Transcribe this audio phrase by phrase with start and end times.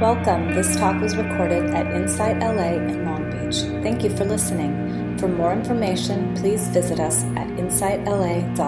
[0.00, 0.52] Welcome.
[0.52, 3.62] This talk was recorded at Insight LA in Long Beach.
[3.82, 5.16] Thank you for listening.
[5.16, 8.60] For more information, please visit us at insightla.org.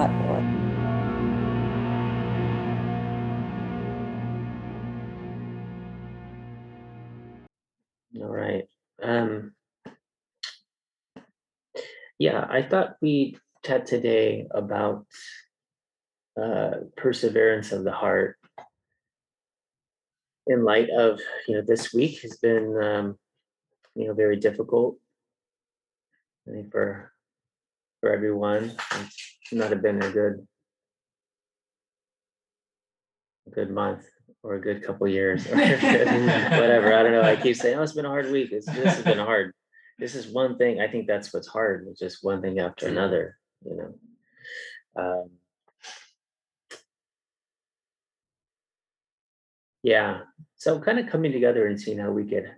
[8.22, 8.64] All right.
[9.02, 9.52] Um,
[12.18, 15.04] yeah, I thought we'd chat today about
[16.40, 18.37] uh, perseverance of the heart
[20.48, 23.18] in light of you know this week has been um,
[23.94, 24.96] you know very difficult.
[26.48, 27.12] I think for
[28.00, 30.46] for everyone, it's not have been a good
[33.55, 34.05] good month
[34.42, 36.94] or a good couple years or whatever.
[36.94, 37.22] I don't know.
[37.22, 38.53] I keep saying, oh, it's been a hard week.
[38.53, 39.53] It's, this has been hard.
[39.98, 40.80] This is one thing.
[40.80, 41.86] I think that's what's hard.
[41.91, 43.36] It's just one thing after another.
[43.64, 45.03] You know.
[45.03, 45.30] Um,
[49.89, 50.20] yeah.
[50.56, 52.50] So kind of coming together and seeing how we could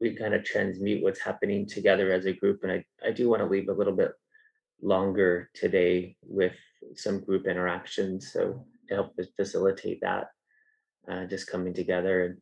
[0.00, 3.42] we kind of transmute what's happening together as a group and i, I do want
[3.42, 4.12] to leave a little bit
[4.82, 6.52] longer today with
[6.94, 10.28] some group interactions so to help facilitate that
[11.10, 12.36] uh, just coming together and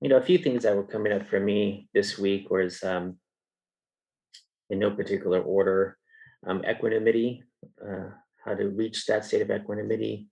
[0.00, 3.16] you know a few things that were coming up for me this week was um,
[4.70, 5.98] in no particular order
[6.46, 7.42] um, equanimity
[7.86, 8.10] uh,
[8.44, 10.28] how to reach that state of equanimity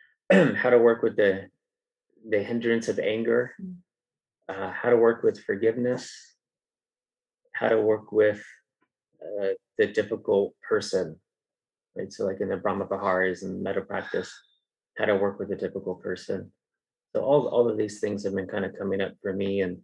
[0.32, 1.46] how to work with the
[2.28, 3.74] the hindrance of anger, mm.
[4.48, 6.10] uh, how to work with forgiveness,
[7.52, 8.42] how to work with
[9.22, 11.16] uh, the difficult person,
[11.96, 12.12] right?
[12.12, 14.32] So, like in the Brahma Viharas and metta practice,
[14.98, 16.52] how to work with a difficult person.
[17.14, 19.78] So, all, all of these things have been kind of coming up for me and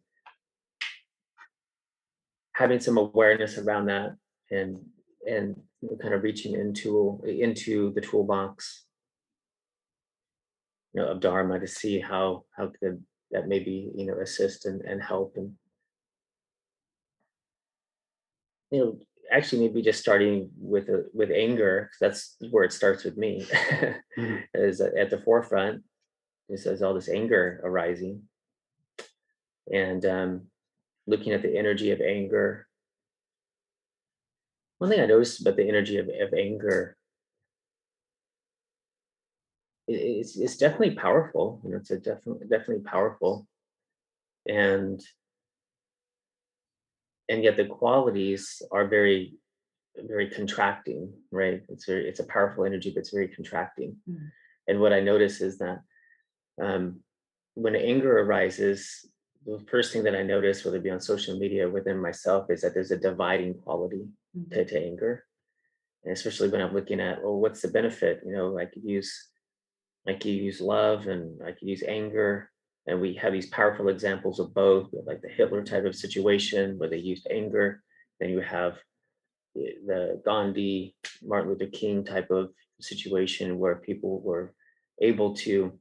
[2.55, 4.17] having some awareness around that
[4.51, 4.79] and
[5.29, 5.57] and
[6.01, 8.86] kind of reaching into into the toolbox
[10.97, 14.81] you know, of Dharma to see how how could that maybe you know assist and,
[14.81, 15.53] and help and
[18.71, 18.99] you know
[19.31, 24.37] actually maybe just starting with a, with anger that's where it starts with me mm-hmm.
[24.55, 25.83] is at the forefront
[26.49, 28.23] it says all this anger arising
[29.73, 30.43] and um,
[31.07, 32.67] looking at the energy of anger
[34.79, 36.96] one thing i noticed about the energy of, of anger
[39.89, 41.61] it's it's definitely powerful.
[41.65, 43.47] You know, it's a definitely definitely powerful,
[44.47, 45.01] and
[47.29, 49.35] and yet the qualities are very
[49.97, 51.63] very contracting, right?
[51.69, 53.97] It's very it's a powerful energy, but it's very contracting.
[54.09, 54.27] Mm-hmm.
[54.69, 55.81] And what I notice is that
[56.61, 57.01] um,
[57.55, 59.09] when anger arises,
[59.47, 62.63] the first thing that I notice, whether it be on social media within myself, is
[62.63, 64.53] that there's a dividing quality mm-hmm.
[64.53, 65.25] to, to anger.
[66.05, 68.23] And especially when I'm looking at, well, what's the benefit?
[68.27, 69.29] You know, I could use
[70.09, 72.51] I could use love and I could use anger.
[72.87, 76.89] And we have these powerful examples of both, like the Hitler type of situation where
[76.89, 77.83] they used anger.
[78.21, 78.77] Then you have
[79.55, 82.51] the Gandhi, Martin Luther King type of
[82.81, 84.55] situation where people were
[85.01, 85.79] able to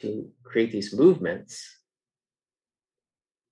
[0.00, 1.78] to create these movements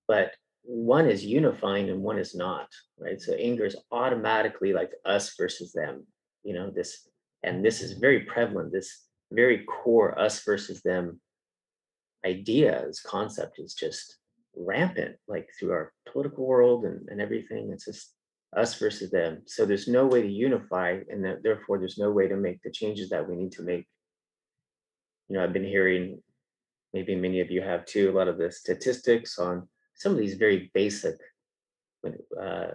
[0.07, 0.31] but
[0.61, 2.67] one is unifying and one is not
[2.99, 6.05] right so anger is automatically like us versus them
[6.43, 7.07] you know this
[7.43, 11.19] and this is very prevalent this very core us versus them
[12.25, 14.17] ideas concept is just
[14.55, 18.13] rampant like through our political world and, and everything it's just
[18.55, 19.41] us versus them.
[19.47, 22.71] So there's no way to unify and that, therefore there's no way to make the
[22.71, 23.85] changes that we need to make.
[25.27, 26.21] You know i've been hearing
[26.93, 30.35] maybe many of you have too a lot of the statistics on some of these
[30.35, 31.15] very basic
[32.39, 32.67] uh,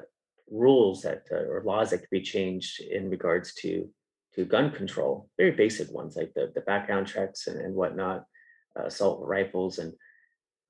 [0.51, 3.89] rules that uh, or laws that could be changed in regards to
[4.35, 8.25] to gun control, very basic ones like the, the background checks and, and whatnot,
[8.79, 9.79] uh, assault rifles.
[9.79, 9.93] And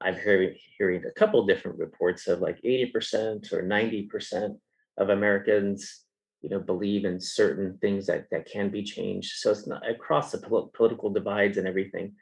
[0.01, 4.57] I've heard hearing a couple different reports of like 80% or 90%
[4.97, 6.05] of Americans,
[6.41, 9.33] you know, believe in certain things that, that can be changed.
[9.37, 12.15] So it's not across the pol- political divides and everything.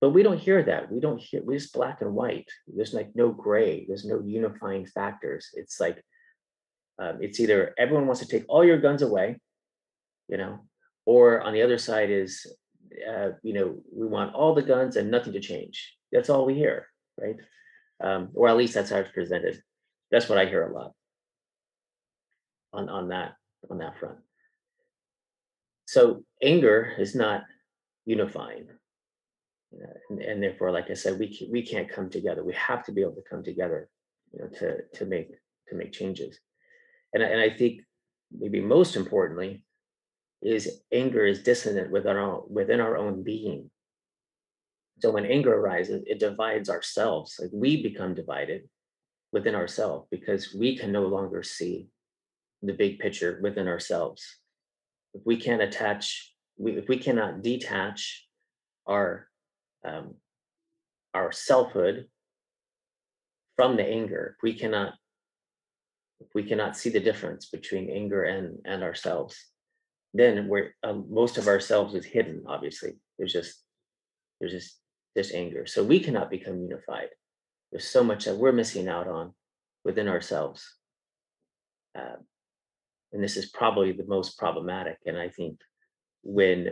[0.00, 0.92] But we don't hear that.
[0.92, 2.48] We don't hear, we just black and white.
[2.68, 5.48] There's like no gray, there's no unifying factors.
[5.54, 6.02] It's like,
[6.98, 9.38] um, it's either everyone wants to take all your guns away,
[10.28, 10.60] you know,
[11.06, 12.46] or on the other side is
[13.10, 15.94] uh, you know we want all the guns and nothing to change.
[16.12, 16.88] That's all we hear
[17.18, 17.36] right?
[18.02, 19.62] Um, or at least that's how it's presented.
[20.10, 20.92] That's what i hear a lot.
[22.72, 23.34] On on that
[23.70, 24.18] on that front.
[25.86, 27.44] So anger is not
[28.04, 28.68] unifying.
[29.74, 32.44] Uh, and, and, therefore like i said we can, we can't come together.
[32.44, 33.88] We have to be able to come together
[34.32, 35.30] you know to to make
[35.68, 36.38] to make changes.
[37.14, 37.80] And, and i think
[38.30, 39.62] maybe most importantly
[40.42, 43.70] is anger is dissonant within our within our own being.
[45.00, 47.36] So when anger arises, it divides ourselves.
[47.40, 48.68] Like we become divided
[49.32, 51.88] within ourselves because we can no longer see
[52.62, 54.22] the big picture within ourselves.
[55.14, 58.26] If we can't attach, we, if we cannot detach
[58.86, 59.28] our
[59.84, 60.14] um,
[61.14, 62.06] our selfhood
[63.56, 64.94] from the anger, if we cannot
[66.20, 69.36] if we cannot see the difference between anger and and ourselves,
[70.18, 72.44] then we're um, most of ourselves is hidden.
[72.46, 73.62] Obviously, there's just
[74.40, 74.78] there's just
[75.14, 77.08] this anger, so we cannot become unified.
[77.72, 79.32] There's so much that we're missing out on
[79.84, 80.64] within ourselves.
[81.96, 82.16] Uh,
[83.12, 84.98] and this is probably the most problematic.
[85.06, 85.58] And I think
[86.22, 86.70] when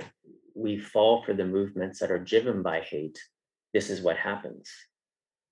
[0.55, 3.19] we fall for the movements that are driven by hate,
[3.73, 4.70] this is what happens.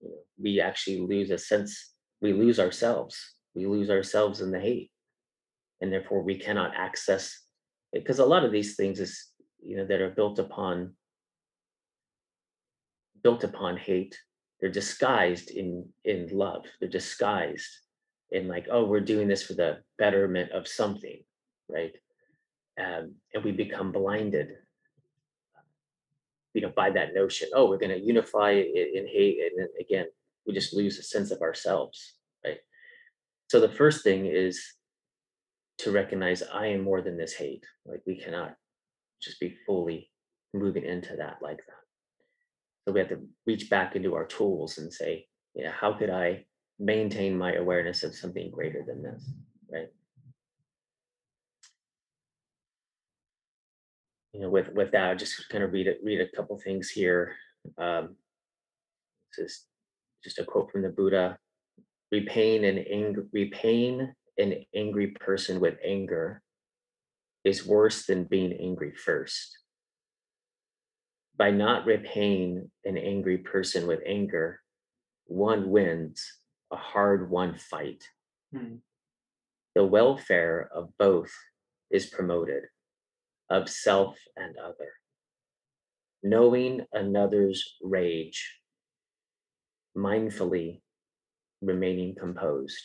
[0.00, 3.16] You know, we actually lose a sense, we lose ourselves.
[3.54, 4.90] We lose ourselves in the hate.
[5.80, 7.41] And therefore we cannot access
[7.92, 9.28] because a lot of these things is,
[9.62, 10.94] you know, that are built upon
[13.22, 14.18] built upon hate.
[14.60, 16.64] They're disguised in in love.
[16.80, 17.68] They're disguised
[18.32, 21.22] in like oh we're doing this for the betterment of something
[21.68, 21.92] right?
[22.78, 24.48] Um, and we become blinded
[26.54, 29.68] you know by that notion oh we're going to unify in, in hate and then
[29.78, 30.06] again
[30.46, 32.14] we just lose a sense of ourselves
[32.44, 32.58] right?
[33.48, 34.64] So the first thing is
[35.82, 38.55] to recognize i am more than this hate like we cannot
[39.23, 40.11] just be fully
[40.55, 41.82] moving into that like that
[42.84, 45.26] so we have to reach back into our tools and say,
[45.64, 46.44] know, how could I
[46.79, 49.31] maintain my awareness of something greater than this,
[49.70, 49.88] right?
[54.32, 56.88] You know, with with that, I'll just kind of read it, read a couple things
[56.88, 57.37] here.
[57.79, 58.17] Um,
[59.37, 59.64] this is
[60.25, 61.38] just a quote from the Buddha:
[62.11, 66.43] "Repaying and anger, repaying an angry person with anger
[67.44, 69.58] is worse than being angry first
[71.37, 74.61] by not repaying an angry person with anger,
[75.26, 76.25] one wins
[76.70, 78.05] a hard won fight.
[78.55, 78.76] Hmm.
[79.75, 81.32] The welfare of both
[81.90, 82.64] is promoted,
[83.50, 84.93] of self and other.
[86.23, 88.61] Knowing another's rage,
[89.96, 90.81] mindfully
[91.62, 92.84] remaining composed.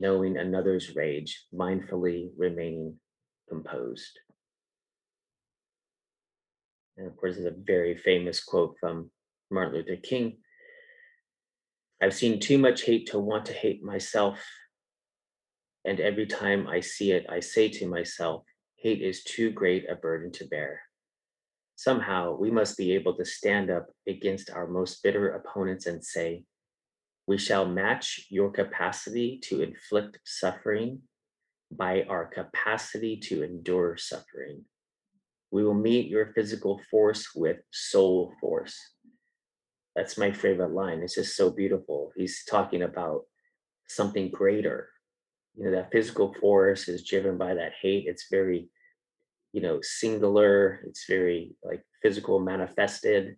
[0.00, 2.94] Knowing another's rage, mindfully remaining
[3.48, 4.18] composed.
[6.96, 9.10] And of course, there's a very famous quote from
[9.50, 10.38] Martin Luther King
[12.00, 14.40] I've seen too much hate to want to hate myself.
[15.84, 18.44] And every time I see it, I say to myself,
[18.76, 20.80] hate is too great a burden to bear.
[21.74, 26.44] Somehow we must be able to stand up against our most bitter opponents and say,
[27.28, 31.02] We shall match your capacity to inflict suffering
[31.70, 34.64] by our capacity to endure suffering
[35.50, 38.76] we will meet your physical force with soul force.
[39.96, 41.00] That's my favorite line.
[41.02, 42.12] It's just so beautiful.
[42.16, 43.22] He's talking about
[43.88, 44.90] something greater.
[45.56, 48.04] You know, that physical force is driven by that hate.
[48.06, 48.68] It's very,
[49.52, 50.80] you know, singular.
[50.86, 53.36] It's very like physical manifested,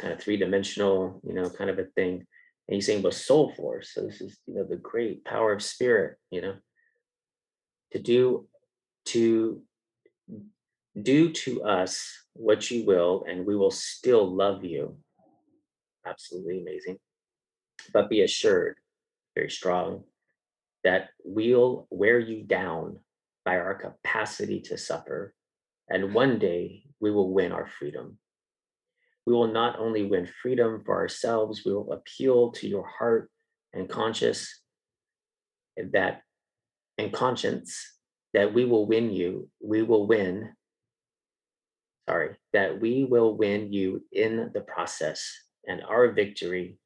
[0.00, 2.26] kind of three dimensional, you know, kind of a thing.
[2.68, 3.90] And he's saying about soul force.
[3.92, 6.54] So this is, you know, the great power of spirit, you know,
[7.92, 8.46] to do,
[9.06, 9.62] to
[11.00, 14.96] do to us what you will, and we will still love you.
[16.06, 16.98] Absolutely amazing.
[17.92, 18.76] But be assured,
[19.34, 20.04] very strong,
[20.84, 22.98] that we'll wear you down
[23.44, 25.34] by our capacity to suffer.
[25.88, 28.18] And one day we will win our freedom.
[29.26, 33.30] We will not only win freedom for ourselves, we will appeal to your heart
[33.72, 34.60] and conscience
[35.92, 36.22] that
[36.98, 37.76] and conscience
[38.32, 40.52] that we will win you, we will win
[42.08, 45.24] sorry, that we will win you in the process
[45.66, 46.76] and our victory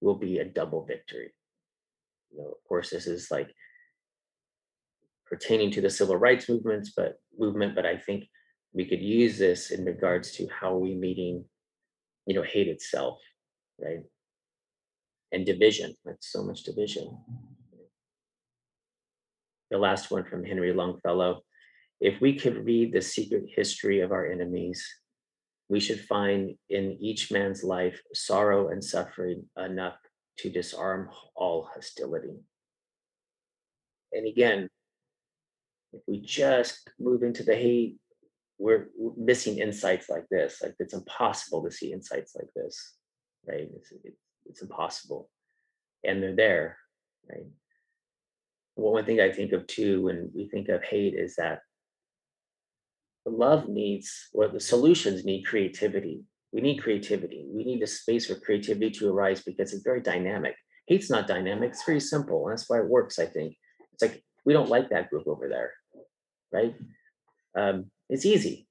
[0.00, 1.32] will be a double victory.
[2.30, 3.52] You know, of course, this is like
[5.26, 8.28] pertaining to the civil rights movements, but movement, but I think
[8.72, 11.44] we could use this in regards to how we meeting,
[12.28, 13.18] you know, hate itself,
[13.80, 14.00] right?
[15.32, 15.94] And division.
[16.04, 17.16] That's so much division.
[19.70, 21.40] The last one from Henry Longfellow.
[22.02, 24.86] If we could read the secret history of our enemies,
[25.70, 29.96] we should find in each man's life sorrow and suffering enough
[30.40, 32.36] to disarm all hostility.
[34.12, 34.68] And again,
[35.94, 37.96] if we just move into the hate,
[38.58, 40.60] we're missing insights like this.
[40.62, 42.94] Like it's impossible to see insights like this,
[43.46, 43.68] right?
[43.76, 43.92] It's,
[44.46, 45.30] it's, impossible.
[46.04, 46.76] And they're there,
[47.30, 47.46] right?
[48.76, 51.60] Well, one thing I think of too when we think of hate is that
[53.26, 56.22] love needs, or the solutions need creativity.
[56.52, 57.46] We need creativity.
[57.48, 60.56] We need a space for creativity to arise because it's very dynamic.
[60.86, 62.48] Hate's not dynamic, it's very simple.
[62.48, 63.54] And that's why it works, I think.
[63.92, 65.72] It's like, we don't like that group over there,
[66.52, 66.74] right?
[67.56, 68.66] Um, it's easy.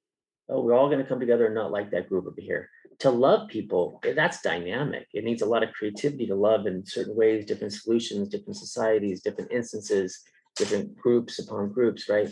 [0.49, 2.69] Oh, we're all going to come together and not like that group over here.
[2.99, 5.07] To love people, eh, that's dynamic.
[5.13, 9.21] It needs a lot of creativity to love in certain ways, different solutions, different societies,
[9.21, 10.21] different instances,
[10.55, 12.29] different groups upon groups, right?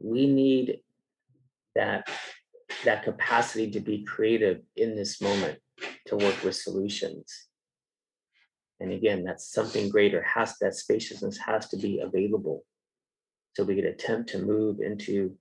[0.00, 0.80] We need
[1.74, 2.08] that
[2.84, 5.58] that capacity to be creative in this moment
[6.06, 7.48] to work with solutions
[8.80, 12.64] and again that's something greater has that spaciousness has to be available
[13.54, 15.36] so we can attempt to move into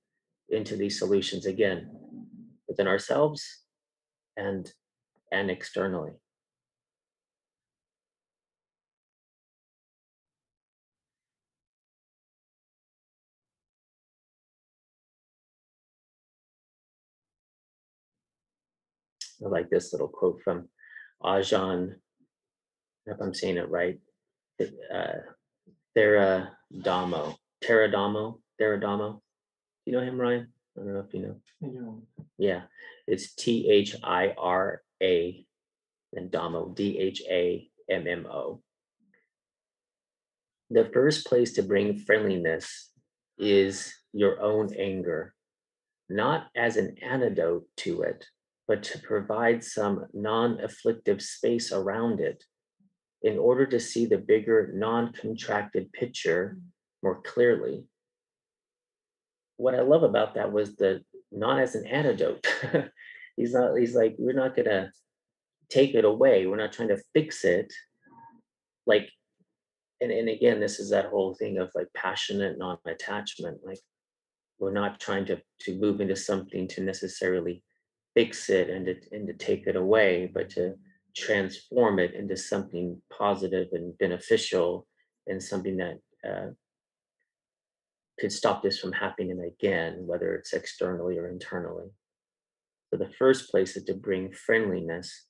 [0.50, 1.90] into these solutions again
[2.68, 3.44] within ourselves
[4.38, 4.72] and
[5.32, 6.12] and externally
[19.44, 20.70] I like this little quote from
[21.22, 21.96] Ajahn,
[23.06, 24.00] if I'm saying it right,
[24.62, 25.18] uh,
[25.98, 26.50] Thera
[26.82, 29.23] Damo, Theradamo, Theradamo.
[29.86, 30.48] You know him, Ryan?
[30.78, 32.04] I don't know if you know.
[32.38, 32.62] Yeah,
[33.08, 35.46] it's T H I R A
[36.14, 38.62] and Dhammo, D H A M M O.
[40.70, 42.92] The first place to bring friendliness
[43.38, 45.36] is your own anger,
[46.10, 48.26] not as an antidote to it,
[48.68, 52.44] but to provide some non afflictive space around it
[53.22, 56.58] in order to see the bigger non contracted picture
[57.04, 57.86] more clearly.
[59.64, 62.46] What I love about that was the not as an antidote.
[63.38, 64.92] he's not, he's like, we're not to
[65.70, 66.46] take it away.
[66.46, 67.72] We're not trying to fix it.
[68.86, 69.10] Like,
[70.02, 73.60] and, and again, this is that whole thing of like passionate non attachment.
[73.66, 73.80] Like,
[74.60, 77.64] we're not trying to, to move into something to necessarily
[78.16, 80.74] fix it and to, and to take it away, but to
[81.16, 84.86] transform it into something positive and beneficial
[85.28, 86.50] and something that uh,
[88.20, 91.88] could stop this from happening again, whether it's externally or internally.
[92.90, 95.26] So the first place is to bring friendliness,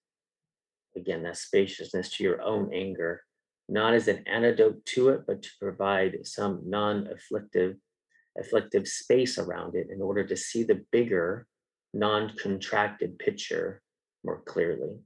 [0.96, 3.24] again, that spaciousness to your own anger,
[3.70, 7.76] not as an antidote to it, but to provide some non-afflictive
[8.38, 11.46] afflictive space around it in order to see the bigger
[11.94, 13.82] non-contracted picture
[14.24, 14.98] more clearly.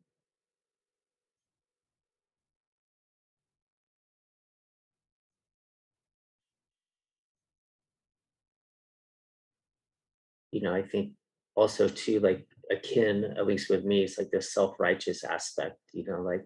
[10.57, 11.11] You know, I think
[11.55, 16.23] also too, like akin, at least with me, it's like the self-righteous aspect, you know,
[16.23, 16.43] like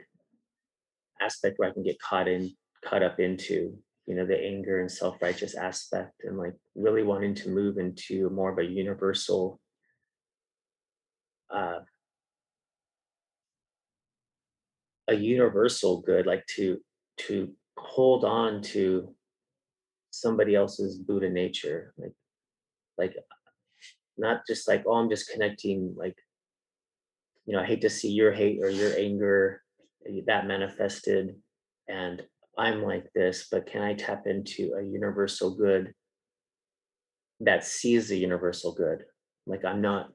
[1.22, 2.52] aspect where I can get caught in,
[2.84, 3.74] caught up into,
[4.08, 8.52] you know, the anger and self-righteous aspect and like really wanting to move into more
[8.52, 9.62] of a universal
[11.50, 11.80] uh,
[15.08, 16.80] a universal good, like to
[17.28, 19.16] to hold on to
[20.10, 22.14] somebody else's Buddha nature, like
[22.98, 23.16] like
[24.18, 26.16] not just like oh I'm just connecting like
[27.46, 29.62] you know I hate to see your hate or your anger
[30.08, 31.36] eh, that manifested
[31.88, 32.22] and
[32.58, 35.94] I'm like this, but can I tap into a universal good
[37.40, 39.04] that sees the universal good?
[39.46, 40.10] Like I'm not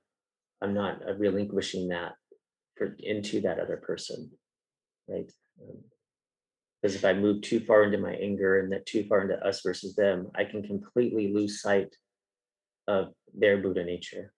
[0.63, 2.13] I'm not uh, relinquishing that
[2.77, 4.31] for into that other person,
[5.09, 5.31] right?
[6.83, 9.45] Because um, if I move too far into my anger and that too far into
[9.45, 11.95] us versus them, I can completely lose sight
[12.89, 14.33] of their Buddha nature.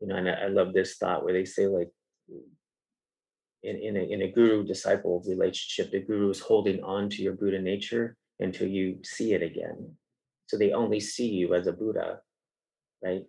[0.00, 1.90] You know, and I, I love this thought where they say like
[3.62, 7.34] in, in a in a guru disciple relationship, the guru is holding on to your
[7.34, 9.96] Buddha nature until you see it again.
[10.46, 12.20] So they only see you as a Buddha
[13.02, 13.22] right?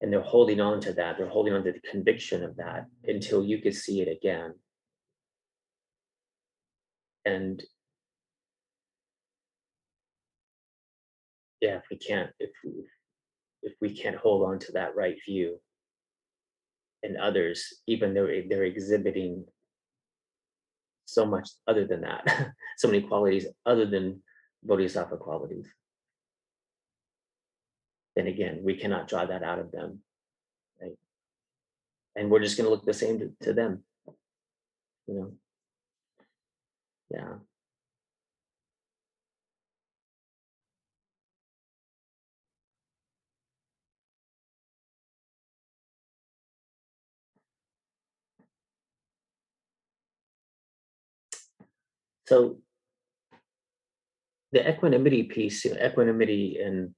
[0.00, 1.18] And they're holding on to that.
[1.18, 4.54] They're holding on to the conviction of that until you could see it again.
[7.24, 7.62] And
[11.60, 12.72] yeah, if we can't, if we,
[13.62, 15.58] if we can't hold on to that right view
[17.02, 19.44] and others, even though they're exhibiting
[21.06, 24.22] so much other than that, so many qualities other than
[24.62, 25.66] bodhisattva qualities
[28.16, 30.00] then again, we cannot draw that out of them.
[30.80, 30.96] Right?
[32.16, 33.82] And we're just going to look the same to, to them.
[35.06, 35.32] You know?
[37.10, 37.34] Yeah.
[52.30, 52.58] So
[54.52, 56.94] the equanimity piece, equanimity and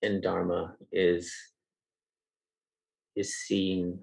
[0.00, 1.34] in Dharma is
[3.16, 3.98] is seen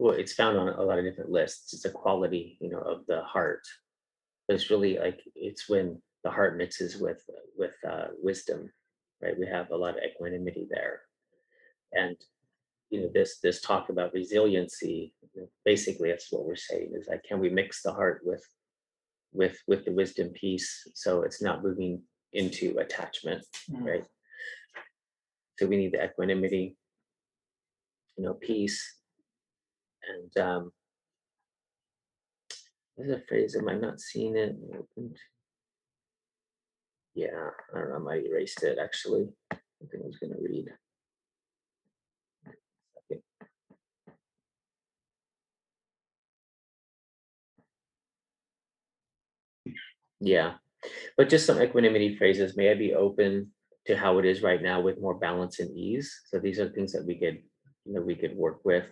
[0.00, 1.74] well, it's found on a lot of different lists.
[1.74, 3.62] It's a quality, you know, of the heart.
[4.48, 7.22] But it's really like it's when the heart mixes with
[7.56, 8.68] with uh, wisdom,
[9.22, 9.38] right?
[9.38, 11.02] We have a lot of equanimity there,
[11.92, 12.16] and
[12.90, 15.12] you know this this talk about resiliency.
[15.64, 18.44] Basically, that's what we're saying is like, can we mix the heart with
[19.32, 22.02] with with the wisdom piece so it's not moving
[22.32, 23.84] into attachment, mm.
[23.84, 24.04] right?
[25.58, 26.76] So we need the equanimity,
[28.16, 28.82] you know, peace,
[30.08, 30.72] and um,
[32.96, 33.54] there's a phrase.
[33.54, 34.56] Am I not seeing it?
[37.14, 37.96] Yeah, I don't know.
[37.96, 39.28] I might erased it actually.
[39.52, 39.56] I
[39.90, 40.66] think I was going to read.
[50.20, 50.54] Yeah,
[51.16, 52.56] but just some equanimity phrases.
[52.56, 53.52] May I be open
[53.86, 56.14] to how it is right now with more balance and ease.
[56.26, 57.38] So these are things that we could,
[57.84, 58.84] you know, we could work with.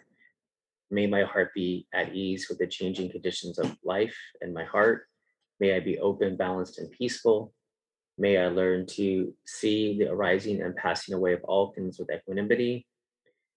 [0.90, 5.06] May my heart be at ease with the changing conditions of life and my heart.
[5.58, 7.52] May I be open, balanced, and peaceful.
[8.18, 12.86] May I learn to see the arising and passing away of all things with equanimity,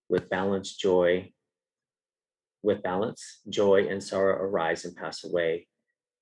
[0.10, 1.32] with balance, joy,
[2.64, 5.68] with balance, joy and sorrow arise and pass away.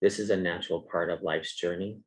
[0.01, 1.97] This is a natural part of life's journey.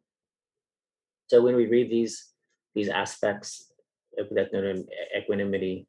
[1.29, 2.27] So when we read these
[2.75, 3.73] these aspects
[4.19, 4.51] of that
[5.17, 5.87] equanimity,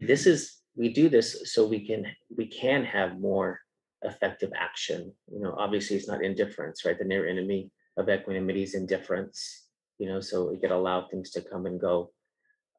[0.00, 0.30] this mm-hmm.
[0.30, 3.60] is we do this so we can we can have more
[4.02, 5.12] effective action.
[5.32, 6.98] You know, obviously it's not indifference, right?
[6.98, 9.66] The near enemy of equanimity is indifference.
[9.98, 12.10] You know, so we can allow things to come and go,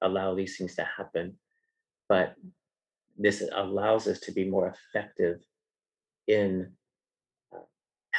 [0.01, 1.37] allow these things to happen.
[2.09, 2.35] But
[3.17, 5.39] this allows us to be more effective
[6.27, 6.73] in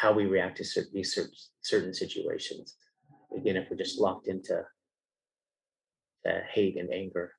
[0.01, 1.19] how we react to certain, these
[1.63, 2.77] certain situations.
[3.37, 4.63] Again, if we're just locked into
[6.53, 7.33] hate and anger,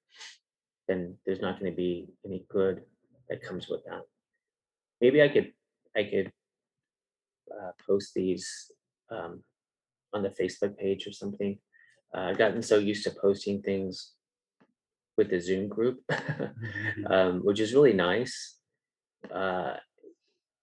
[0.87, 2.81] then there's not going to be any good
[3.29, 4.01] that comes with that.
[5.01, 5.51] Maybe I could
[5.95, 6.31] I could
[7.51, 8.71] uh, post these
[9.11, 9.43] um,
[10.13, 11.57] on the Facebook page or something.
[12.15, 14.13] Uh, I've gotten so used to posting things
[15.17, 17.11] with the Zoom group, mm-hmm.
[17.11, 18.57] um, which is really nice.
[19.33, 19.75] Uh,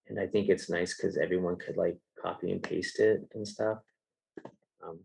[0.07, 3.79] and I think it's nice because everyone could like copy and paste it and stuff.
[4.83, 4.99] Um,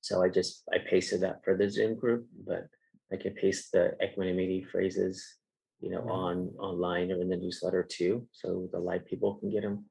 [0.00, 2.66] so I just, I pasted that for the Zoom group, but
[3.12, 5.36] I can paste the equanimity phrases,
[5.80, 8.26] you know, on online or in the newsletter too.
[8.32, 9.86] So the live people can get them.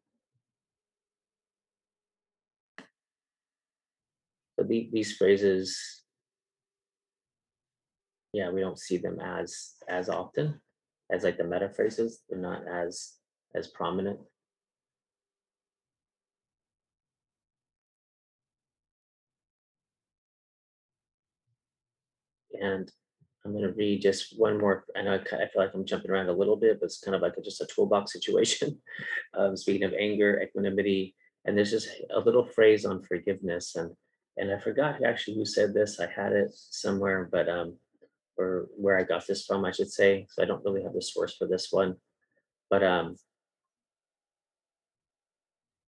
[4.60, 6.04] So the, these phrases,
[8.32, 10.62] yeah, we don't see them as as often
[11.12, 12.22] as like the metta phrases.
[12.30, 13.14] They're not as
[13.54, 14.20] as prominent.
[22.62, 22.92] and
[23.44, 24.86] I'm going to read just one more.
[24.96, 27.22] I know I, feel like I'm jumping around a little bit, but it's kind of
[27.22, 28.80] like a, just a toolbox situation.
[29.38, 33.92] um, speaking of anger, equanimity, and there's just a little phrase on forgiveness, and
[34.38, 36.00] and I forgot actually who said this.
[36.00, 37.78] I had it somewhere, but um,
[38.42, 40.28] or where I got this from, I should say.
[40.30, 41.96] So I don't really have the source for this one,
[42.70, 43.16] but um,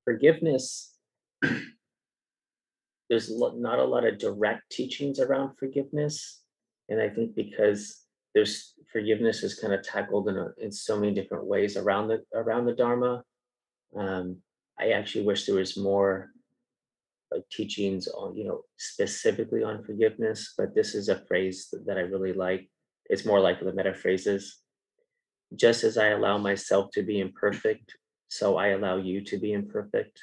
[0.06, 0.92] forgiveness.
[3.10, 6.44] there's not a lot of direct teachings around forgiveness
[6.90, 11.14] and I think because there's forgiveness is kind of tackled in, a, in so many
[11.14, 13.24] different ways around the around the Dharma.
[13.98, 14.38] Um,
[14.80, 16.30] I actually wish there was more
[17.52, 22.34] teachings on, you know, specifically on forgiveness, but this is a phrase that, I really
[22.34, 22.70] like.
[23.10, 24.62] It's more like the metta phrases.
[25.56, 27.96] Just as I allow myself to be imperfect,
[28.28, 30.20] so I allow you to be imperfect.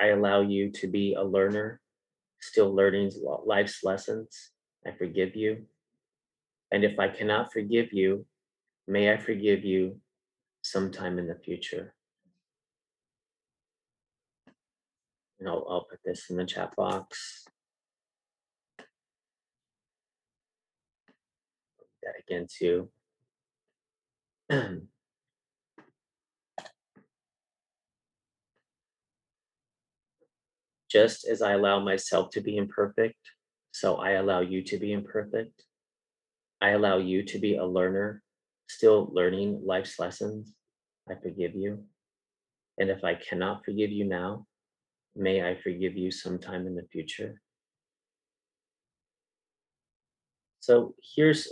[0.00, 1.80] I allow you to be a learner,
[2.40, 3.12] still learning
[3.44, 4.50] life's lessons.
[4.86, 5.66] I forgive you.
[6.72, 8.26] And if I cannot forgive you,
[8.88, 10.00] may I forgive you
[10.62, 11.93] sometime in the future.
[15.40, 17.44] And I'll, I'll put this in the chat box.
[22.02, 22.90] That again too.
[30.90, 33.18] Just as I allow myself to be imperfect,
[33.72, 35.64] so I allow you to be imperfect.
[36.60, 38.22] I allow you to be a learner,
[38.68, 40.54] still learning life's lessons.
[41.10, 41.84] I forgive you.
[42.78, 44.46] And if I cannot forgive you now,
[45.16, 47.40] may I forgive you sometime in the future.
[50.60, 51.48] So here's,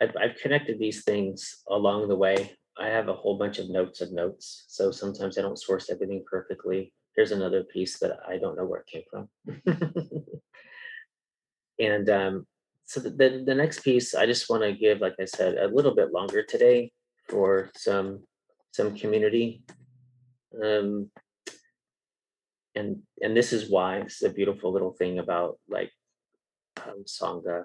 [0.00, 2.56] I've, I've connected these things along the way.
[2.78, 4.64] I have a whole bunch of notes of notes.
[4.68, 6.92] So sometimes I don't source everything perfectly.
[7.16, 9.28] here's another piece that I don't know where it came from.
[11.78, 12.46] and um,
[12.84, 15.68] so the, the, the next piece, I just want to give, like I said, a
[15.68, 16.92] little bit longer today
[17.28, 18.20] for some
[18.72, 19.62] some community.
[20.62, 21.10] Um,
[22.80, 25.92] and and this is why it's a beautiful little thing about like
[26.84, 27.64] um, sangha.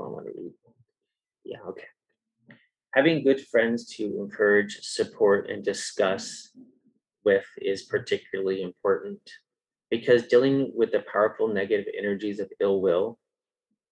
[0.00, 0.52] I want to read.
[1.44, 1.88] Yeah, okay
[2.94, 6.50] having good friends to encourage, support, and discuss
[7.24, 9.18] with is particularly important
[9.90, 13.18] because dealing with the powerful negative energies of ill will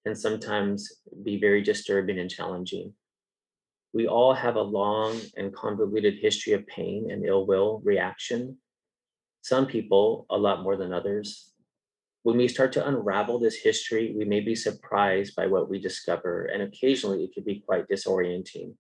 [0.07, 0.88] can sometimes
[1.25, 2.92] be very disturbing and challenging.
[3.92, 8.57] We all have a long and convoluted history of pain and ill will reaction.
[9.42, 11.52] Some people, a lot more than others.
[12.22, 16.44] When we start to unravel this history, we may be surprised by what we discover,
[16.46, 18.74] and occasionally it can be quite disorienting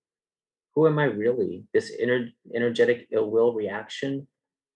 [0.74, 1.64] who am I really?
[1.72, 4.26] This ener- energetic ill will reaction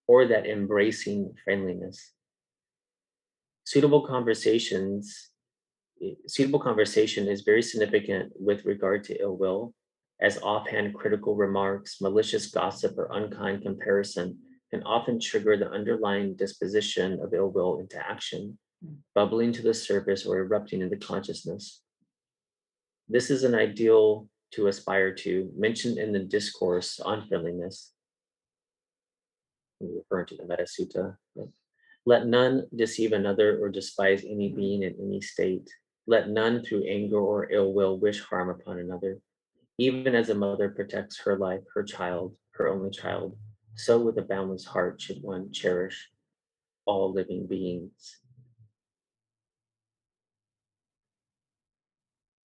[0.07, 2.13] or that embracing friendliness?
[3.65, 5.31] Suitable conversations,
[6.03, 9.75] eh, suitable conversation is very significant with regard to ill will,
[10.21, 14.39] as offhand critical remarks, malicious gossip, or unkind comparison
[14.71, 18.95] can often trigger the underlying disposition of ill will into action, hmm.
[19.15, 21.83] bubbling to the surface or erupting into consciousness.
[23.09, 27.93] This is an ideal to aspire to, mentioned in the discourse on friendliness,
[29.81, 31.17] referring to the Metta Sutta.
[32.05, 35.69] Let none deceive another or despise any being in any state.
[36.07, 39.19] Let none through anger or ill will wish harm upon another.
[39.79, 43.37] Even as a mother protects her life, her child, her only child,
[43.75, 46.11] so with a boundless heart should one cherish
[46.87, 48.21] all living beings.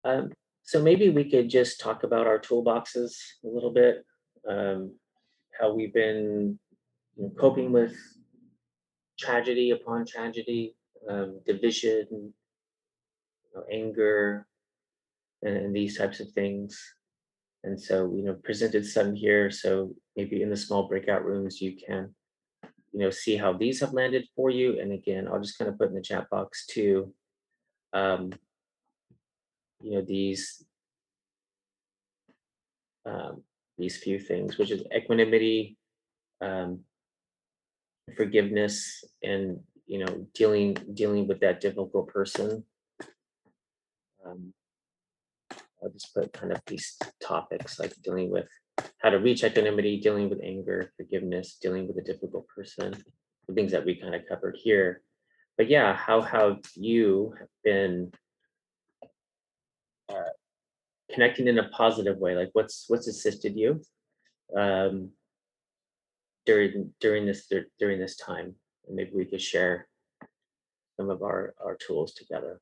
[0.05, 0.31] Um,
[0.63, 3.13] so maybe we could just talk about our toolboxes
[3.43, 4.05] a little bit,
[4.47, 4.95] um,
[5.59, 6.57] how we've been
[7.37, 7.95] coping with
[9.19, 10.75] tragedy upon tragedy,
[11.09, 12.33] um, division, you
[13.55, 14.47] know, anger,
[15.41, 16.79] and, and, these types of things.
[17.63, 19.51] And so, you know, presented some here.
[19.51, 22.13] So maybe in the small breakout rooms, you can,
[22.93, 24.79] you know, see how these have landed for you.
[24.79, 27.13] And again, I'll just kind of put in the chat box too.
[27.93, 28.31] Um,
[29.81, 30.63] you know these
[33.05, 33.43] um,
[33.77, 35.77] these few things, which is equanimity,
[36.41, 36.81] um,
[38.15, 42.63] forgiveness, and you know dealing dealing with that difficult person.
[44.25, 44.53] Um,
[45.81, 48.47] I'll just put kind of these topics like dealing with
[48.99, 52.95] how to reach equanimity, dealing with anger, forgiveness, dealing with a difficult person,
[53.47, 55.01] the things that we kind of covered here.
[55.57, 58.11] But yeah, how have you been
[60.09, 60.33] uh,
[61.11, 62.35] connecting in a positive way?
[62.35, 63.81] Like what's what's assisted you
[64.55, 65.09] um
[66.45, 68.55] during during this during this time?
[68.87, 69.87] And maybe we could share
[70.97, 72.61] some of our our tools together